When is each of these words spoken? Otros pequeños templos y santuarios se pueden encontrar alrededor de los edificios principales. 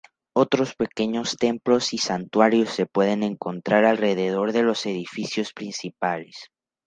Otros 0.33 0.73
pequeños 0.73 1.37
templos 1.37 1.93
y 1.93 1.99
santuarios 1.99 2.71
se 2.71 2.87
pueden 2.87 3.21
encontrar 3.21 3.85
alrededor 3.85 4.51
de 4.51 4.63
los 4.63 4.83
edificios 4.87 5.53
principales. 5.53 6.49